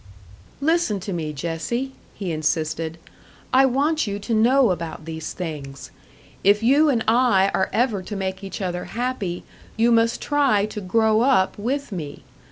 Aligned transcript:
"Listen 0.61 0.99
to 1.01 1.13
me, 1.13 1.31
Jessie," 1.31 1.91
he 2.15 2.31
insisted. 2.31 2.97
"I 3.53 3.67
want 3.67 4.07
you 4.07 4.17
to 4.17 4.33
know 4.33 4.71
about 4.71 5.05
these 5.05 5.31
things. 5.31 5.91
If 6.43 6.63
you 6.63 6.89
and 6.89 7.03
I 7.07 7.51
are 7.53 7.69
ever 7.71 8.01
to 8.01 8.15
make 8.15 8.43
each 8.43 8.61
other 8.61 8.85
happy, 8.97 9.43
you 9.77 9.91
must 9.91 10.19
try 10.19 10.65
to 10.65 10.81
grow 10.81 11.21
up 11.21 11.55
with 11.55 11.91
me. 11.91 12.23